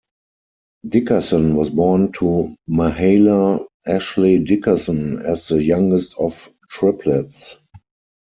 [0.87, 7.57] Dickerson was born to Mahala Ashley Dickerson as the youngest of triplets.